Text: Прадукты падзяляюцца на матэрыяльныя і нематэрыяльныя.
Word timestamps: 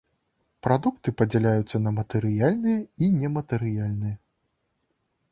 Прадукты 0.67 1.11
падзяляюцца 1.19 1.81
на 1.87 1.91
матэрыяльныя 1.97 2.79
і 3.07 3.09
нематэрыяльныя. 3.19 4.15